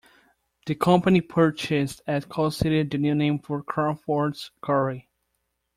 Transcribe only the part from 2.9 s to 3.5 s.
new name